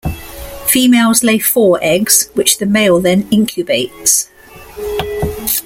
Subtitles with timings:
[0.65, 4.29] Females lay four eggs, which the male then incubates.